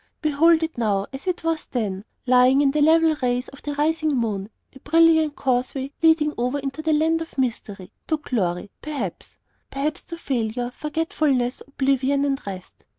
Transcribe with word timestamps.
Behold 0.23 0.63
it 0.63 0.79
now, 0.79 1.05
as 1.13 1.27
it 1.27 1.43
was 1.43 1.65
then, 1.65 2.03
lying 2.25 2.61
in 2.63 2.71
the 2.71 2.81
level 2.81 3.15
rays 3.21 3.49
of 3.49 3.61
the 3.61 3.75
rising 3.75 4.17
moon, 4.17 4.49
a 4.73 4.79
brilliant 4.79 5.35
causeway 5.35 5.91
leading 6.01 6.33
over 6.39 6.57
into 6.57 6.81
a 6.89 6.91
land 6.91 7.21
of 7.21 7.37
mystery, 7.37 7.91
to 8.07 8.17
glory, 8.17 8.71
perhaps; 8.81 9.35
perhaps 9.69 10.03
to 10.05 10.17
failure, 10.17 10.71
forgetfulness, 10.73 11.61
oblivion 11.67 12.25
and 12.25 12.41
rest. 12.47 12.73